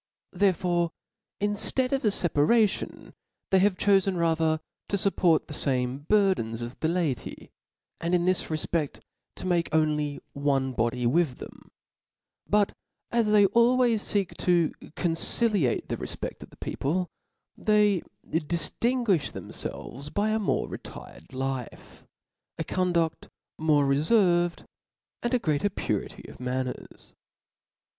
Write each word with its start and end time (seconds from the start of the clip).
Therefore 0.33 0.89
inftead 1.39 1.91
of 1.91 2.03
a 2.03 2.07
fc 2.07 2.29
paration, 2.29 3.13
they 3.51 3.59
have 3.59 3.77
chofe 3.77 4.17
rather 4.17 4.59
to 4.89 4.95
fupport 4.97 5.45
the 5.45 5.53
fame 5.53 6.07
burthens 6.09 6.59
as 6.59 6.73
the 6.73 6.87
laity, 6.87 7.51
and 7.99 8.15
in 8.15 8.25
this 8.25 8.45
refped 8.45 9.01
to 9.35 9.45
make 9.45 9.69
only 9.71 10.19
one 10.33 10.73
body 10.73 11.05
with 11.05 11.37
them: 11.37 11.69
but 12.49 12.75
as 13.11 13.27
they 13.27 13.45
always 13.45 14.01
feek 14.11 14.35
to 14.37 14.69
* 14.79 14.81
conciliate 14.95 15.87
the 15.87 15.97
refpeft 15.97 16.41
of 16.41 16.49
the 16.49 16.57
people, 16.57 17.11
they 17.55 18.01
diftinguifli 18.27 19.33
thcmfelves 19.33 20.11
by 20.11 20.31
a 20.31 20.39
more 20.39 20.67
retired 20.67 21.31
life, 21.31 22.03
a 22.57 22.63
conduft 22.63 23.29
more 23.59 23.85
referved, 23.85 24.65
and 25.21 25.35
a 25.35 25.37
greater 25.37 25.69
purity 25.69 26.27
of 26.27 26.39
manners. 26.39 27.13